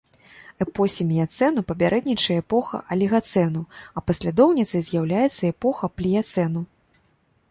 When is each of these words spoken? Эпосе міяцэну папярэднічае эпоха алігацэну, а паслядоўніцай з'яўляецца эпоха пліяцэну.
Эпосе 0.63 1.05
міяцэну 1.09 1.63
папярэднічае 1.71 2.37
эпоха 2.43 2.79
алігацэну, 2.95 3.61
а 4.01 4.03
паслядоўніцай 4.11 4.81
з'яўляецца 4.87 5.43
эпоха 5.53 5.85
пліяцэну. 5.99 6.61